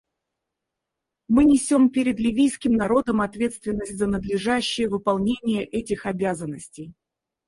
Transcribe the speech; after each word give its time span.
Мы 1.27 1.45
несем 1.45 1.91
перед 1.91 2.19
ливийским 2.19 2.73
народом 2.73 3.21
ответственность 3.21 3.99
за 3.99 4.07
надлежащее 4.07 4.89
выполнение 4.89 5.63
этих 5.63 6.07
обязанностей. 6.07 6.95